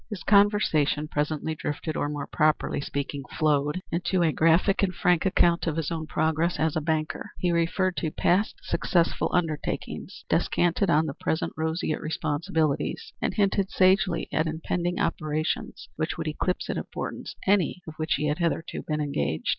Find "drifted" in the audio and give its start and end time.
1.53-1.95